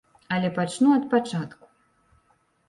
Але 0.35 0.49
пачну 0.55 0.89
ад 0.95 1.05
пачатку. 1.11 1.71